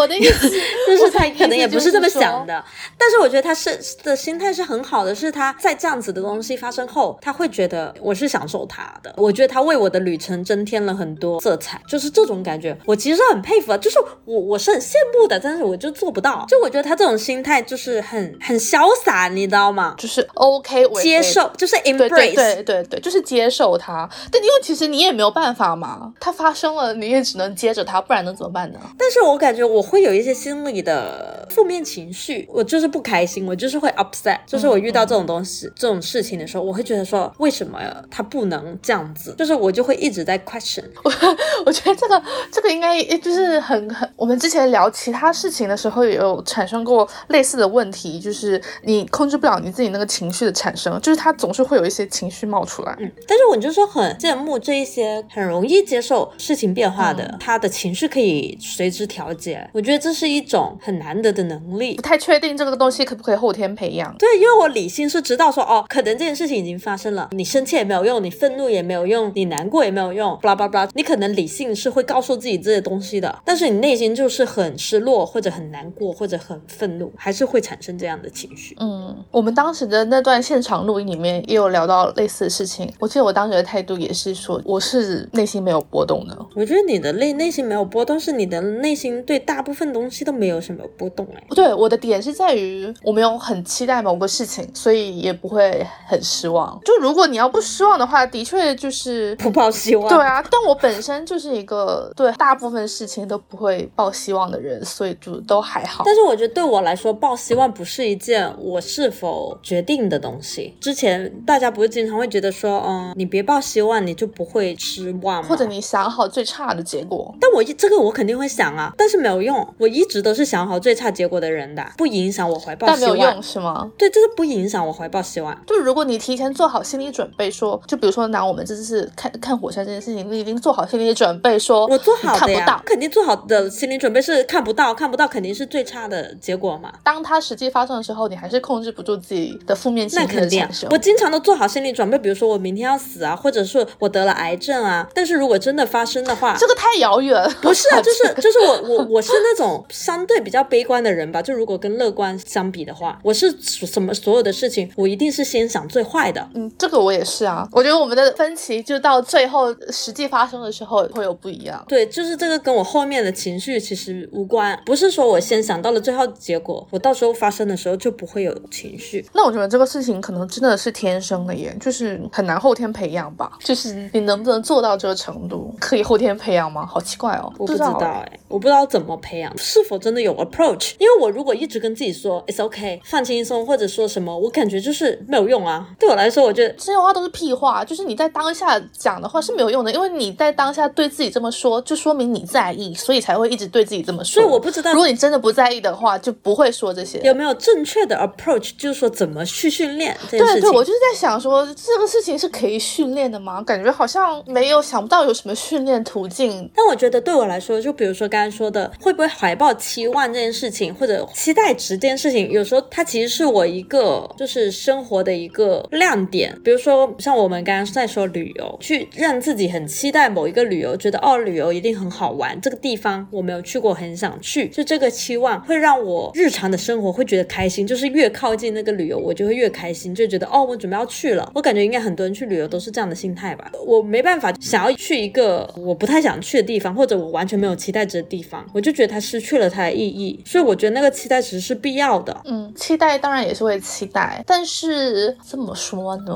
[0.02, 2.54] 我的意思就是他可能也不是这么想的。
[2.54, 2.64] 的。
[2.96, 9.12] 但是我觉得他是的心态是很好的，是他在这样子的东西发生后，他会觉得我是享受他的。
[9.16, 16.46] 我觉得他为我的旅程增添了很多色彩，就是这种感觉，我其实很佩服，就是我我是很羡慕的，但是我就做不到。
[16.48, 19.94] 就我觉得他这种心态就是很很潇洒，你知道吗？
[19.98, 24.08] 就是 OK 我接受就是 embrace，对对对对，就是接受他。
[24.30, 28.78] 但因为其实你也没有办法嘛，它发生了，你也只能接着它，不然能怎么办呢？
[28.98, 39.34] 但是我感觉我会有一些心理的负面情绪，我就是不开心，我就是会 upset，就是我遇到这种东西、这种事情的时候，我会觉得说，为什么他不能这样子？
[39.36, 40.84] 就是我就会一直在 question。
[41.02, 41.12] 我
[41.66, 42.22] 我觉得这个
[42.52, 52.96] 这个应该就是很很，我们之前聊其他事情的时候也有产生过类似的问题，就是你控制不了你自己那个情绪的产生，就是他总是会有一些情绪冒出来。
[53.00, 59.68] 嗯，但是我就说很羡慕这一些很容易接受事情变化的，他的情绪可以随之调节。
[59.72, 61.94] 我觉得这是一种很难得的能力。
[61.94, 64.14] 不太确定这个东西可不可以后天培养。
[64.18, 78.76] 对，因为我理性是知道说，哦，可能这件事情已经发生了，你生气也没有用，你愤怒也没有用，你难过也没有用，巴拉巴拉，你可能理性是会告诉自己这些东西的，但是你内心就是很失落或者很难过或者很愤怒，还是会产生这样的情绪。
[78.80, 82.92] 嗯，我们当时的那段现场录音里面也有聊到类似的事情。
[82.98, 86.36] 我记得我当时的态度也是说，我是内心没有波动的。
[86.54, 91.42] 我觉得你的内内心没有波动，是你的内心对大部分东西都没有什么波动哎。
[91.50, 96.78] 对，我的点是在于我没有很期待某个事情，所以也不会很失望。
[96.84, 100.08] 就如果你要不失望的话，的确就是不抱希望。
[100.08, 106.02] 对啊，但我本身就是一个对大部分事情都不会抱希望的人，所以就都还好。
[106.04, 110.74] 但是我觉得对我来说，抱希望不是一件我是否决定的东西。
[110.80, 117.34] 之前大家不是经常会觉得说，嗯，你别抱希望，你就不会失望，或者你想好最差的结果。
[117.40, 119.49] 但我一这个我肯定会想啊，但是没有用。
[119.78, 123.00] 我一直都是想好最差结果的人的，不影响我怀抱希望。
[123.00, 123.90] 但没有用是吗？
[123.96, 125.56] 对，就是不影响我怀抱希望。
[125.66, 136.92] 就如果你提前做好心理准备，说，就比如说拿我们这次看看火山这件事情，你已经做好心理准备，说我做好看不到，肯定做好的心理准备是看不到，看不到肯定是最差的结果嘛。
[137.02, 140.68] 当它实际发生的时候，你还是控制不住自己的负面情绪那肯定。
[140.90, 145.08] 我经常都做好心理准备，比如说我明天要死啊，或者是我得了癌症啊。
[145.14, 147.40] 但是如果真的发生的话，这个太遥远。
[147.62, 151.40] 不是啊，就是就是我我我是那种相对比较悲观的人吧。
[151.42, 156.48] 就如果跟乐观相比的话，我是什么所有的事情，我一定是先想最坏的。
[156.54, 157.68] 嗯，这个我也是啊。
[157.72, 161.84] 我觉得我们的分歧就到最后实际发生的时候会有不一样。
[161.88, 169.24] 对，就是这个跟我后面的情绪其实无关，不是说我先想到了最后结果，我到时候发生的时候就不会有情绪。
[169.32, 173.58] 那我觉得这个事情可能真的是天生的耶，就是很难后天培养吧。
[173.60, 176.84] 就是你能不能做到这个程度，可以后天培养吗？
[176.84, 180.92] 好奇怪哦，我不知道哎，我不知道怎么培养，是否真的有 approach？
[180.98, 185.88] 因为我如果一直跟自己说 it's okay，放轻松，或者说什么，我感觉就是没有用啊。
[185.98, 194.40] 对我来说，我觉得这些话都是屁话，就是你在当下讲的话是没有用的，因为你在当下对自己这么说，就说明你在意，所以才会一直对自己这么说。
[194.40, 197.20] 所以我不知道，如果你真的不在意的话，就不会说这些。
[197.20, 198.72] 有没有正确的 approach？
[198.78, 200.62] 就是说怎么去训练这件事情？
[200.62, 203.62] 对对，我就是在想说这个事情是可以训练的吗？
[203.62, 206.70] 感觉好像没有想不到有什么训练途径。
[206.74, 216.58] 但我觉得对我来说，就比如说刚才说的，会不会怀抱期望这件事情，或者期待值这件事情，有时候它其实是我一个就是生活的一个亮点。
[216.64, 227.86] 比如说像我们刚刚在说旅游，去让自己很期待某一个旅游，觉得哦旅游一定很好玩，这个地方我没有去过，很想去，就这个期望会让我日常的生活会觉得开心。
[227.86, 231.52] 就是越靠近那个旅游，我就会越开心，就觉得哦我准备要去了。
[231.54, 233.70] 我感觉应该很多人去旅游都是这样的心态吧。
[233.86, 240.42] 我没办法想要去一个我不太想去的地方，或者我完全没有期待值的地方，我就觉得它失去了它的意义。
[240.46, 242.40] 所以我觉得那个期待其实是必要的。
[242.44, 246.34] 嗯，期待当然也是会期待，但是这么说呢，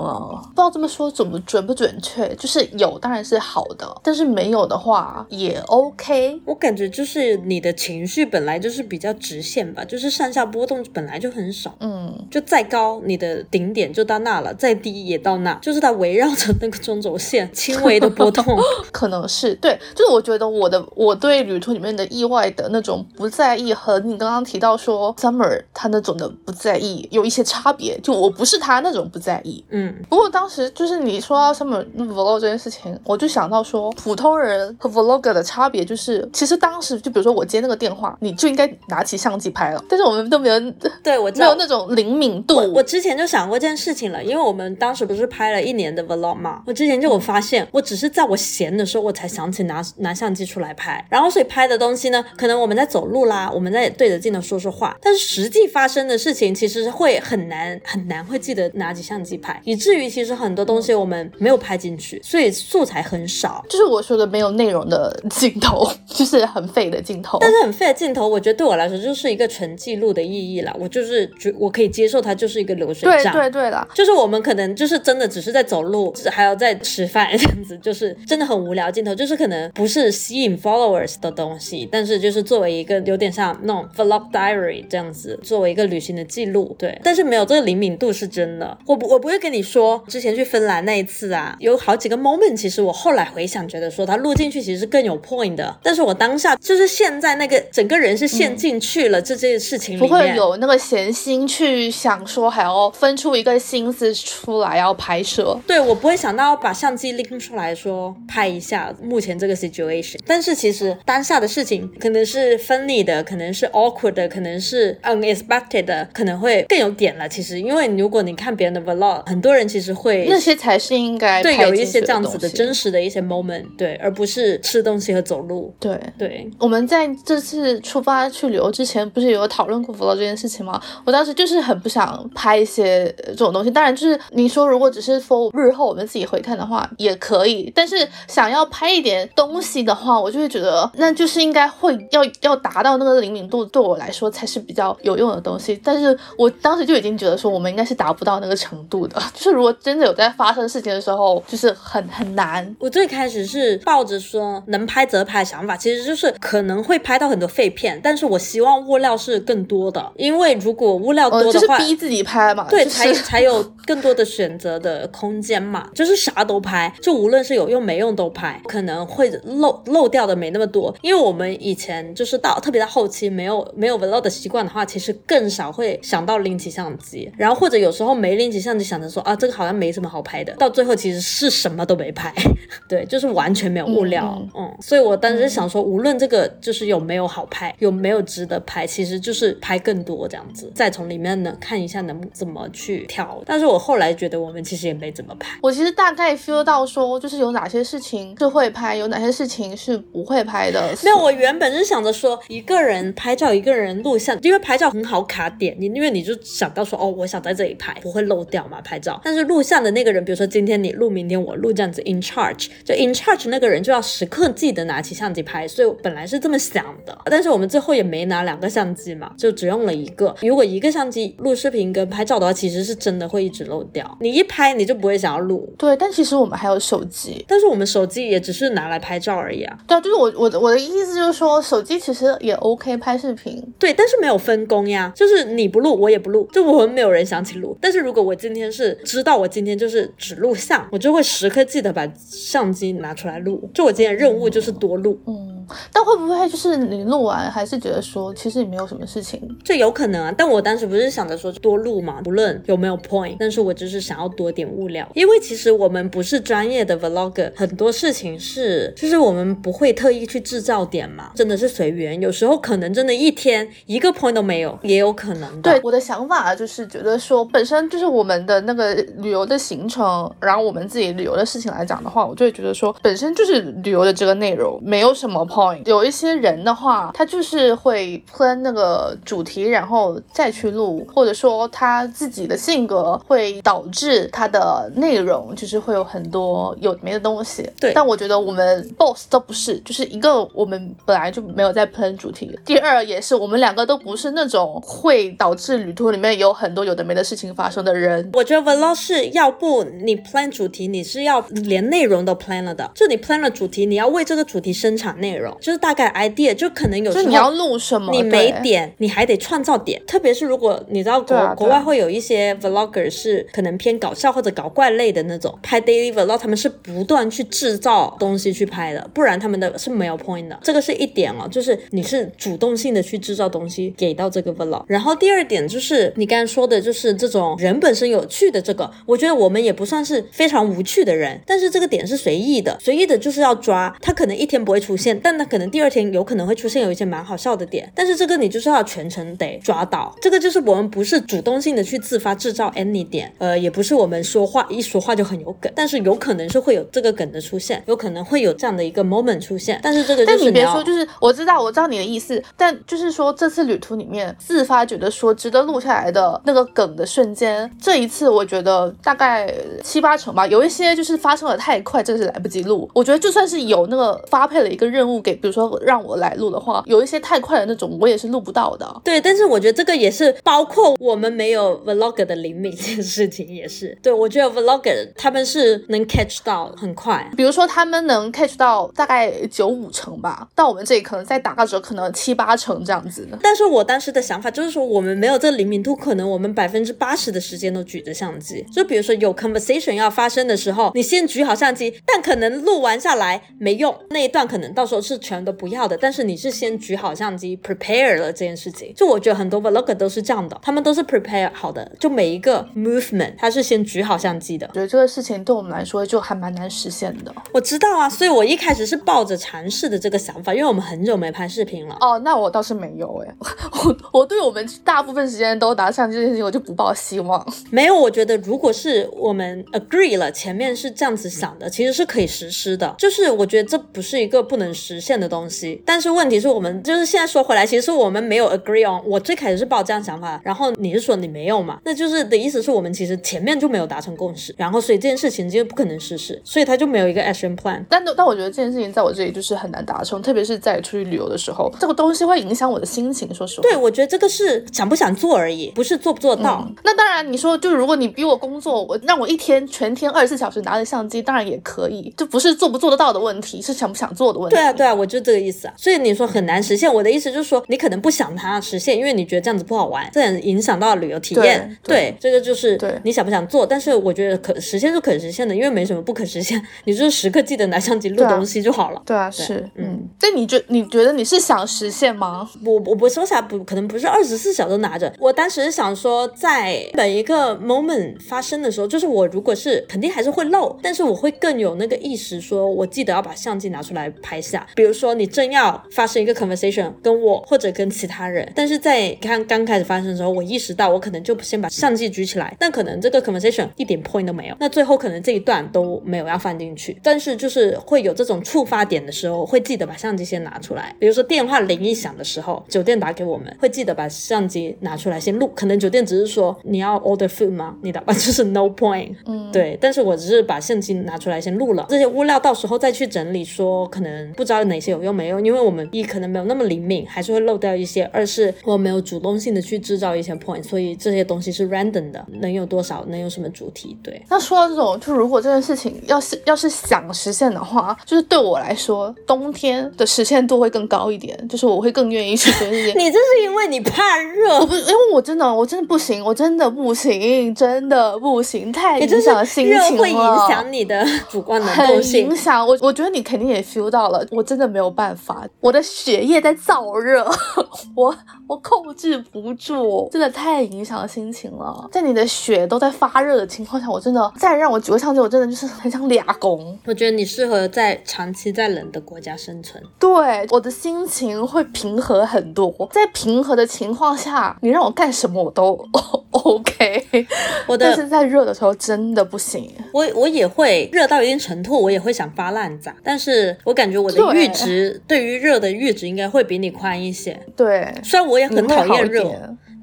[0.55, 2.29] 不知道这么说准不准不准确。
[2.35, 6.41] 就是有当然是好的，但是没有的话也 OK。
[6.45, 11.75] 我感觉就是你的情绪本来就是比较直线吧，就是上下波动本来就很少。
[11.81, 18.45] 嗯，就再高你的顶点就到那了，再低也到那，就是它围绕着那个中轴线轻微的波动。
[18.91, 27.99] 可能是对，就是我觉得我的我对旅途里面的意外的那种不在意，和你刚刚提到说 Summer 他那种的不在意有一些差别。
[28.03, 29.95] 就我不是他那种不在意，嗯。
[30.09, 40.59] 不过当时就是你说到 Summer vlog 这件事情，我就想到说，普通人和 vlogger 的差别就是，其实当时就比如说我接那个电话，你就应该拿起相机拍了，但是我们都没有，
[41.03, 42.57] 对我没有那种灵敏度。
[42.73, 63.65] 我之前就想过这件事情了，因为我们当时不是拍了一年的 vlog 嘛，我之前就有发现，我只是在我闲的时候，我才想起拿拿相机出来拍，然后所以拍的东西呢，可能我们在走路啦，我们在对着镜头说说话，但是实际发生的事情其实会很难很难会记得拿起相机拍，以至于其实很多东西我们没有拍进去，所以素材很少。
[63.69, 67.39] 就是我说的没有内容的镜头，就是很废的镜头。
[67.41, 73.33] 但是很废的镜头，我觉得对我来说就是一个纯记录的意义啦，我就是觉我可以接受它就是一个流水账。
[73.33, 86.75] 对对对的，就是我们可能就是真的只是在走路，还要在吃饭这样子，就是真的很无聊镜头，就是可能不是吸引 followers 的东西，但是就就是作为一个有点像那种 vlog diary 这样子，作为一个旅行的记录。
[86.77, 88.77] 对，但是没有这个灵敏度是真的。
[88.87, 95.79] 我不我不会跟你说，之前去芬兰那一次啊，有好几个 moment，其实我后来回想，觉得说它录进去其实更有 point 的。
[95.81, 105.57] 但是我当下就是现在那个整个人是陷进去了这件事情里面，不会有那个闲心去想说还要分出一个心思出来要拍摄。
[105.69, 110.19] 对我不会想到把相机拎出来说拍一下目前这个 situation。
[110.27, 117.29] 但是其实当下的事情可能是分离的，可能是 awkward 的，可能是 unexpected 的，可能会更有点了。
[117.29, 125.75] 其实，因为如果你看别人的 vlog，很多人其实会那些才是应该对有一些这样子子的真实的一些 moment，对，而不是吃东西和走路。
[125.79, 130.81] 对对，我们在这次出发去旅游之前，不是有讨论过 vlog 这件事情吗？
[131.05, 133.71] 我当时就是很不想拍一些这种东西。
[133.71, 145.79] 当然，就是你说如果只是 for 日后我们自己回看的话也可以，但是想要拍一点东西的话，我就会觉得那就是应该会要要达到那个灵敏度，对我来说才是比较有用的东西。
[145.85, 149.21] 但是我当时就已经觉得说，我们应该是达不到那个程度的。
[149.35, 152.75] 就是如果真的有在发生事情的时候，就是很很难。
[152.79, 182.33] 我最开始是抱着说能拍则拍的想法，其实就是可能会拍到很多废片，但是我希望物料是更多的，因为如果物料多的话，就是逼自己拍嘛，对，就是才才有更多的选择的空间嘛，就是啥都拍，就无论是有用没用都拍，可能会漏漏掉的没那么多，因为我们以前就是到特别到后期没有没有 vlog 的习惯的话，其实更少会想到拎起相机，然后或者有时候没拎起相机，想着说啊这个好像没什么好拍的，到最后其实是什么都没拍，
[182.89, 195.59] 对，就是完全没有物料，嗯所以我当时想说，无论这个就是有没有好拍，有没有值得拍，其实就是拍更多这样子，再从里面呢看一下能怎么去挑，但是我后来觉得我们其实也没怎么拍。
[195.63, 200.95] 我其实大概 feel 到说，就是有哪些事情是会拍，有哪些事情是不会拍的。
[201.05, 209.21] 没有，我原本是想着说一个人拍照，一个人录像，因为拍照很好卡点，你因为你就想到说哦，我想在这里拍，不会漏掉嘛拍照。
[209.23, 220.35] 但是录像的那个人，比如说今天你录，明天我录，这样子 in charge，就 in charge 那个人就要时刻记得拿起相机拍，所以我本来是这么想的，但是我们最后也没拿两个相机嘛，就只用了一个。
[220.43, 225.73] 如果一个相机录视频跟拍照的话，其实是真的会一直漏掉，你一拍你就不会想要录。
[225.77, 227.45] 对，但其实我们还有手机。
[227.47, 229.79] 但是我们手机也只是拿来拍照而已啊。
[229.87, 233.63] 对啊，就是我我我的意思就是说，手机其实也 OK 拍视频。
[233.79, 237.77] 对，但是没有分工呀，就是你不录，我也不录，就我们没有人想起录。
[237.81, 243.71] 但是如果我今天是知道我今天就是只录像，我就会时刻记得把相机拿出来录。
[243.75, 245.54] 就我今天任务就是多录，嗯，
[245.93, 249.41] 但会不会就是你录完还是觉得说，其实你没有什么事情？
[249.63, 250.35] 这有可能啊。
[250.37, 262.21] 但我当时不是想着说多录嘛，不论有没有 point，但是我就是想要多点物料，因为其实我们不是专业的 vlogger，很多事情是就是我们不会特意去制造点嘛，真的是随缘。
[262.21, 265.71] 有时候可能真的一天一个 point 都没有，也有可能的。
[265.71, 275.87] 对，我的想法就是觉得说，本身就是我们的那个旅游的行程，然后我们自己旅游的事情来讲的话，我就会觉得说，本身就是旅游的这个内容没有什么 point。
[275.87, 287.69] 有一些人的话，他就是会 plan 那个主题，然后再去录，或者说他自己的性格会导致他的内容就是会有很多有没的东西。
[287.81, 298.31] 对但我觉得我们 boss 都不是，就是一个我们本来就没有在 plan 主题，第二也是我们两个都不是那种会导致旅途里面有很多有的没的事情发生的人。
[298.33, 302.91] 我觉得 vlog 是要不你 plan 主题，你是要连内容都 plan 了的。
[302.95, 310.01] 就你 plan 了主题，你要为这个主题生产内容，就是大概 idea，就可能有时候你要录什么，你没点，你还得创造点。
[310.07, 320.59] 特别是如果你知道国、国外会有一些 vlogger 是可能偏搞笑或者搞怪类的那种，拍 daily vlog，他们是不断去制造东西去拍的，不然他们的是没有 point 的。
[320.63, 324.85] 这个是一点哦，就是你是主动性的去制造东西给到这个 vlog。
[324.87, 362.89] 然后第二点就是你刚才说的，就是这种人本身有趣的这个，我觉得我们也不算是非常无趣的人，但是这个点是随意的，随意的就是要抓，他可能一天不会出现，但他可能第二天有可能会出现有一些蛮好笑的点，但是这个你就是要全程得抓到，这个就是我们不是主动性的去自发制造 any 点，呃，也不是我们说话一说话就很有梗，但是有可能是会有这个梗的出现，有可能会有这样的一个 moment 出现，但是这个就是要但你别说，就是我知道，我知道你的意思，但就是说这次旅途里面自发觉得说值得录下来的那个梗的瞬间，这一次我觉得大概七八成吧，有一些就是发生的太快，真的是来不及录。
[362.95, 369.01] 我觉得就算是有那个发配了一个任务给，比如说让我来录的话，有一些太快的那种，我也是录不到的。
[369.03, 373.97] 对，但是我觉得这个也是包括我们没有 vlog 的灵敏这件事情也是。
[374.03, 374.83] 对我觉得 vlog
[375.17, 383.27] 他们是能 catch 到很快，比如说他们能 catch 到大概九五成吧，到我们这里可能再打个折，可能七八成这样子。
[383.43, 388.65] 但是我当时的想法就是说，我们没有这个灵敏度，可能我们百分之八十的时间都举着相机。
[388.73, 395.97] 就比如说有 conversation 要发生的时候，你先举好相机，但可能录完下来没用，那一段可能到时候是全都不要的。
[395.97, 398.93] 但是你是先举好相机，prepare 了这件事情。
[398.95, 404.67] 就我觉得很多 vlogger 都是这样的，他们都是 prepare 好的，就每一个 movement 他是先举好相机的。
[404.69, 407.35] 我觉得这个事情对我们来说就还蛮难实现的。
[407.53, 411.97] 我知道啊，所以我一开始是抱着尝试的这个想法，因为我们很久没拍视频了。
[412.01, 413.35] 哦，那我倒是没有哎，
[413.85, 417.45] 我我对我们大部分时间都拿相机这件事情，我就不抱希望。
[417.71, 422.95] 没有，我觉得如果是我们 agree 了，前面是这样子想的，其实是可以实施的。
[422.99, 429.03] 就是我觉得这不是一个不能实现的东西，但是问题是我们就是现在说回来，其实我们没有 agree on。
[429.07, 431.79] 我最开始是抱这样想法，然后你是说你没有嘛？
[431.85, 437.85] 那就是的意思是我们其实前面就没有达成共识，然后所以这件事情就不可能实施，所以他就没有一个 action plan。
[437.91, 443.29] 但但我觉得这件事情在我这里就是很难达成，特别是在出去旅游的时候，这个东西会影响我的心情。
[443.35, 446.67] 说实话，对，我觉得这个是想不想做而已，不是做不做得到。
[446.85, 454.55] 那当然，你说就如果你逼我工作，我让我一天全天二十四小时拿着相机，当然也可以，就不是做不做得到的问题，是想不想做的问题。
[454.55, 455.75] 对啊，对啊，我就这个意思啊。
[455.77, 461.77] 所以你说很难实现，我的意思就是说，你可能不想它实现，因为你觉得这样子不好玩，这很影响到旅游体验。
[461.83, 463.67] 对，这个就是你想不想做。
[463.67, 469.03] 但是我觉得可实现是可实现的，因为没什么不可实现，你就是时刻记得拿相机录东西就好了。
[469.07, 470.09] 对啊，是，嗯。
[470.21, 472.49] 但你觉你觉得你是想实现吗？
[472.65, 475.13] 我我我说啥不可能不是二十四小时拿着。
[475.19, 484.67] 我当时想说，在每一个 moment 发生的时候，就是我如果是肯定还是会漏，但是我会更有那个意识，说我记得要把相机拿出来拍下。
[484.75, 496.99] 比如说你正要发生一个 conversation，跟我或者跟其他人，但是在刚刚开始发生的时候，我意识到我可能就先把相机举起来，但可能这个 conversation 一点 point 都没有，那最后可能这一段都没有要放进去。
[497.03, 500.95] 但是就是会有这种触发点的时候，会记得把相机先拿出来。
[500.99, 505.49] 比如说电话铃一响的时候，酒店打给我们，会记得把相机拿出来先录。
[505.55, 507.77] 可能酒店只是说你要 order food 吗？
[507.83, 509.15] 你的吧， 就是 no point。
[509.27, 509.79] 嗯，对。
[509.81, 523.97] 但是我只是把相机拿出来先录了，这些物料到时候再去整理，说可能不知道哪些有用没用，因为我们一可能没有那么灵敏，还是会漏掉一些；二是我没有主动性的去制造一些 point，所以这些东西是 random 的，能有多少，能有什么主题？
[524.03, 524.21] 对。
[524.29, 532.93] 那说到这种，就如果这件事情要是要是想实现的话，就是对我来说，冬天的实现度会更高一点，就是我会更愿意去做这些。
[532.99, 534.65] 你这是因为你怕热？
[534.67, 540.03] 不，因为我真的，我真的不行，我真的不行，真的不行，太影响心情了。
[540.03, 542.25] 会影响你的主观能动性。
[542.27, 547.25] 影响我，我觉得你肯定也 feel 到了，我真的没有办法，我的血液在燥热，
[547.95, 548.15] 我
[548.49, 551.89] 我控制不住，真的太影响心情了。
[551.93, 556.79] 在你的血都在发热的情况下，我真的再让我举个相机，我真的就是很想俩拱。
[556.87, 559.83] 我觉得你适合在长期在冷的国家生存。
[559.99, 565.79] 对，我的心情会平和很多，在平和的情况下，你让我干什么我都
[566.31, 567.27] OK。
[567.67, 569.73] 我的但是在热的时候真的不行。
[569.93, 577.41] 我我也会热到一定程度，我也会想发烂渣，但是我感觉我的阈值对于热的阈值应该会比你宽一些。
[577.57, 579.31] 对，虽然我也很讨厌热。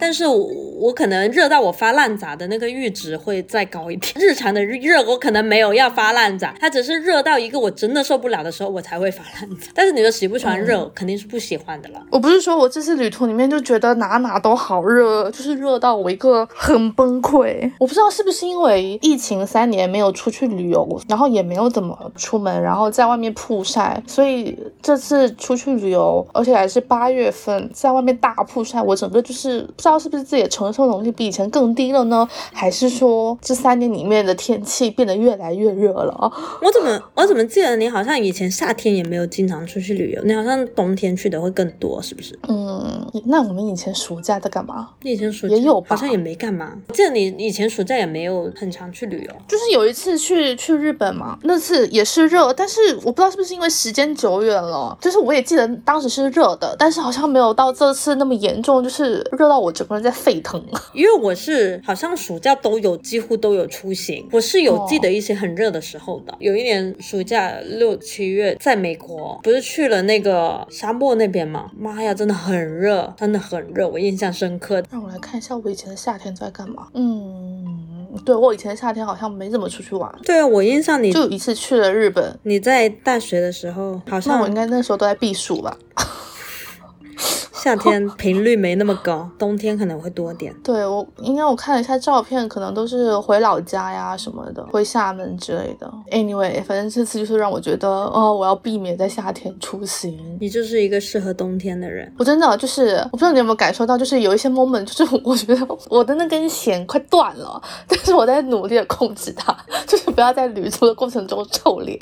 [0.03, 0.35] 但是我
[0.79, 4.11] 我可能热到我发烂渣的那个阈值会再高一点。
[4.17, 9.67] 日常的热我可能没有要发烂渣，它只是热到一个我真的受不了的时候我才会发烂渣。
[9.75, 12.03] 但是你说喜不喜欢热，肯定是不喜欢的了。
[12.09, 17.71] 我不是说我这次旅途里面就觉得哪哪都好热，就是热到我一个很崩溃。
[17.79, 24.50] 我不知道是不是因为疫情三年没有出去旅游，然后也没有怎么出门，然后在外面曝晒，所以
[24.81, 30.01] 这次出去旅游，而且还是八月份，在外面大曝晒，我整个就是不知道。
[30.01, 32.27] 是不是自己的承受能力比以前更低了呢？
[32.51, 36.33] 还是说这三年里面的天气变得越来越热了？
[36.59, 42.35] 我怎么我怎么记得你好像以前夏天也没有经常出去旅游，你好像冬天去的会更多，是不是？
[42.47, 44.89] 嗯，那我们以前暑假在干嘛？
[45.03, 46.75] 你以前暑假也有，好像也没干嘛。
[46.91, 60.63] 记得你以前暑假也没有很常去旅游，就是有一次去去日本嘛，那次也是热，但是我不知道是不是因为时间久远了，就是我也记得当时是热的，但是好像没有到这次那么严重，就是热到我整个人在沸腾。
[60.93, 66.33] 因为我是好像暑假都有，几乎都有出行，我是有记得一些很热的时候的。
[66.39, 71.69] 有一年暑假六七月，在美国不是去了那个沙漠那边吗？
[71.77, 74.81] 妈呀，真的很热，真的很热，我印象深刻。
[74.89, 76.87] 让我来看一下我以前的夏天在干嘛。
[76.93, 77.90] 嗯。
[78.25, 85.77] 对我以前夏天好像没怎么出去玩，对啊，我印象你就有一次去了日本，你在大学的时候好像我应该那时候都在避暑吧。
[87.63, 90.53] 夏天频率没那么高， 冬天可能会多点。
[90.63, 95.91] 对我应该我看了一下照片，可能都是回老家呀什么的，回厦门之类的。
[96.11, 100.19] Anyway，反正这次就是让我觉得，哦，我要避免在夏天出行。
[100.39, 102.11] 你就是一个适合冬天的人。
[102.17, 109.55] 我真的就是，我不知道你有没有感受到，就是有一些 moment，就是我觉得我的那根弦快断了， 但是我在努力的控制它，
[109.85, 111.97] 就是不要在旅途的过程中臭脸。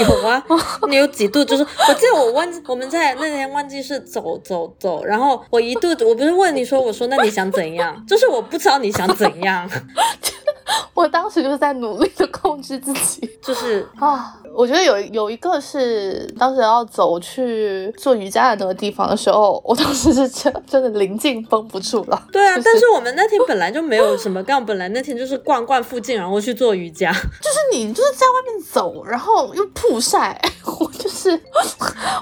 [0.00, 0.42] 有啊，
[0.88, 8.04] 你有几度就是，我记得我忘记我们在那天忘记是走走走，然后我一度我不是问你说，我说那你想怎样？
[8.06, 9.68] 就是我不知道你想怎样，
[10.94, 14.34] 我当时就是在努力的控制自己 就是啊。
[14.56, 22.20] 我觉得有有一个是当时要走去做瑜伽的那个地方的时候，我当时是真真的临近绷不住了。
[22.32, 27.12] 对啊，就是但是我们那天本来就没有什么干，本来那天就是逛逛附近，然后去做瑜伽。
[27.40, 30.40] 就是你就是在外面走，然后又曝晒，
[30.80, 31.40] 我就是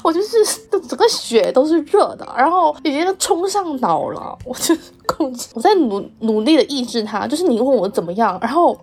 [0.04, 0.44] 我就是
[0.86, 7.26] 整个血都是热的，然后已经冲上脑了，我就控制，我在努努力的抑制它。
[7.26, 8.78] 就是你问我怎么样，然后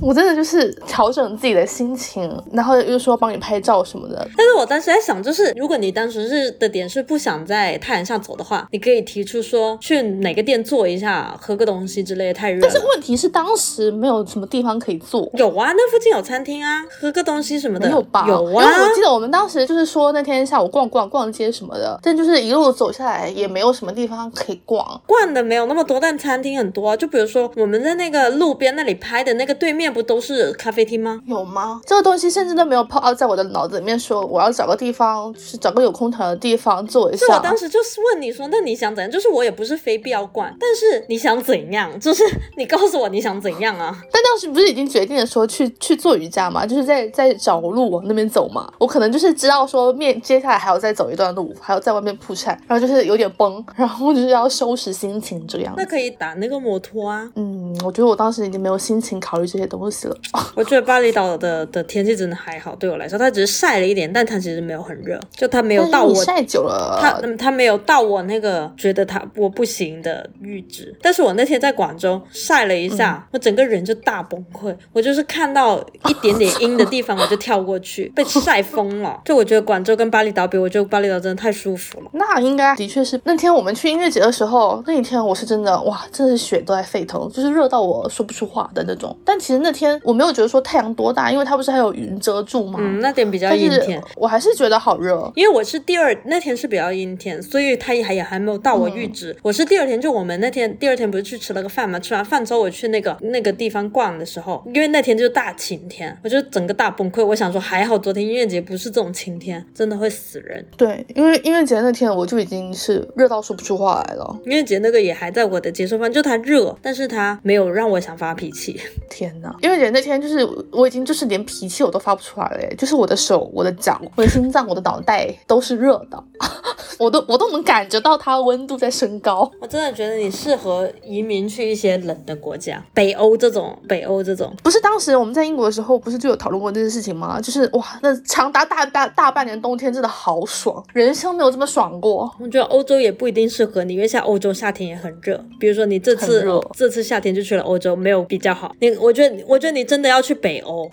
[0.00, 4.16] 我真的就是调整自己的心情，然后又说帮你拍照什么的。
[4.36, 12.78] 但是我当时在想，就是如果你当时是的点是不想在太阳下走的话，你可以提出说去哪个店坐一下，喝个东西之类的，太热但是。
[12.88, 15.30] 问题是当时没有什么地方可以坐。
[15.34, 17.86] 有啊，那附近有餐厅啊，喝个东西什么的。
[17.86, 18.24] 没有吧？
[18.26, 25.00] 有啊，我记得我们当时就是说那天下午逛逛逛街什么的，但就是一路走下来也没有什么地方可以逛。
[25.06, 26.96] 逛的没有那么多，但餐厅很多啊。
[26.96, 31.20] 就比如说我们在那个路边那里拍的那个对面，不都是咖啡厅吗？
[31.26, 31.80] 有吗？
[31.86, 37.38] 这个东西甚至都没有泡在我的脑子里面说，我要找个地方，就是找个有空调的地方坐一是我。
[37.40, 39.10] 当时就是问你说，那你想怎样？
[39.10, 41.98] 就是我也不是非必要逛，但是你想怎样？
[42.00, 42.22] 就是
[42.56, 43.94] 你告诉我你想怎样啊？
[44.12, 48.72] 但当时不是已经决定了说去去做瑜伽嘛，就是在在 找路往那边走嘛。
[48.78, 55.88] 我可能就是知道说面接下来还要再走一段路，还要在外面铺晒，然后就是有点崩，然后就是要收拾心情这样那。
[55.88, 57.26] 可以打那个摩托啊。
[57.34, 60.16] 嗯，我觉得我当时已经没有心情考虑这些东西了。
[60.54, 70.94] 我觉得巴厘岛的的天气真的还好，对我来说，它只是晒了一点，但它其实没有很热，就它没有到我晒久了，它嗯，它没有到我那个觉得它我不行的阈值。
[71.00, 74.74] 但是我那天在广州晒了一下，我整个人就大崩溃。
[74.92, 75.78] 我就是看到
[76.08, 79.20] 一点点阴的地方，我就跳过去， 被晒疯了。
[79.24, 82.10] 就我觉得广州跟巴厘岛比，我觉得巴厘岛真的太舒服了。
[82.12, 89.14] 那应该的确是那天我们去音乐节的时候，那一天我是真的哇，真的是血都在沸腾，就是热到我说不出话的那种。
[89.24, 92.78] 但其实那天我没有觉得说太阳多大，因为它不是还有云遮住吗？
[92.80, 94.02] 嗯，那点比较阴天。
[94.16, 95.30] 我还是觉得好热。
[95.34, 99.36] 因为我是第二那天是比较阴天，所以它也还也还没有到我阈值。
[99.42, 101.98] 我是第二天，就我们那天第二天不是去吃了个饭嘛？
[101.98, 107.24] 吃完饭之后我去那个那个地方逛的时候，因为那天就是大晴天，我就整个大崩溃。
[107.24, 110.64] 我想说还好昨天音乐节不是这种晴天，真的会死人。
[110.76, 114.40] 对，因为音乐节那天我就已经是热到说不出话来了。
[114.44, 118.80] 音乐节那个也还在我的接受范，就它热，但是它没有让我想发脾气。
[119.10, 126.24] 天呐，因为人那天就是我已经就是连脾气我都发不出来了耶，就是我的手、我的脚、我的心脏、我的脑袋都是热的，
[126.98, 129.50] 我都我都能感觉到它温度在升高。
[129.60, 134.54] 我真的觉得你适合移民去一些冷的国家，北欧这种，北欧这种。
[134.62, 137.40] 不是当时我们在英国的时候，不是就有讨论过这件事情吗？
[137.40, 142.32] 就是哇，那长达大大大半年冬天真的好爽，人生没有这么爽过。
[142.40, 145.42] 我觉得欧洲也不一定适合你，因为像欧洲夏天也很热。
[145.58, 148.74] 比如说你这次热这次夏天就去了欧洲，没有比较好。
[148.80, 150.88] 你我觉得我觉得你真的要去北欧。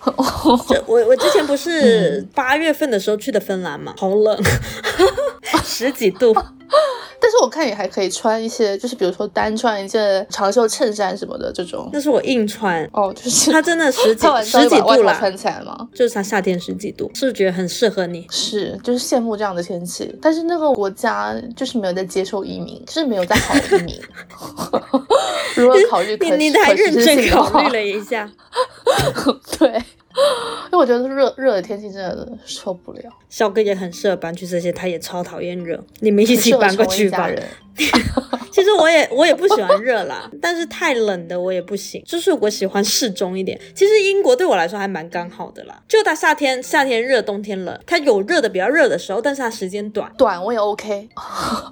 [0.86, 4.36] 我我之前不是八月份的时候去的芬兰嘛，好冷，
[5.62, 6.34] 十几度。
[7.20, 11.88] 但是我看也还可以穿一些，就是比如说单穿一件长袖衬衫什么的这种。
[11.92, 15.88] 那是我硬穿，哦，就是它真的十几十几度了，穿起来吗？
[15.94, 18.26] 就是它夏天十几度，是不是觉得很适合你？
[18.30, 20.14] 是，就是羡慕这样的天气。
[20.20, 23.98] 但是那个国家就是没有在接受移民，就是没有在考移民。
[25.56, 28.30] 如果考虑可你你还认真考虑了一下。
[29.58, 29.82] 对，
[30.66, 33.02] 因为我觉得热热的天气真的受不了。
[33.28, 35.82] 小哥也很适合搬去这些，他也超讨厌热。
[36.00, 37.30] 你们一一起搬过去吧。
[37.84, 38.04] 人。
[38.56, 43.60] 其实我也我也不喜欢热啦， 但是太冷的我也不行，就是我喜欢适中一点。
[43.74, 50.10] 其实英国对我来说还蛮刚好的啦，就它夏天夏天热，冬天冷，它有热的比较热的时候，但是它时间短。
[50.16, 51.06] 短我也 OK，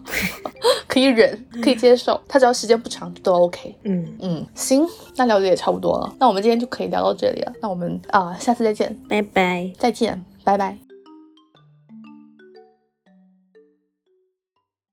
[0.87, 2.21] 可以忍，可以接受。
[2.29, 3.75] 它只要时间不长都 OK。
[3.85, 4.87] 嗯，嗯，行，
[5.17, 7.53] 那聊的也差不多了，那我们今天就可以聊到这里了。
[7.63, 9.73] 那我们啊、下次再见，拜拜。
[9.79, 10.84] 再见，拜拜。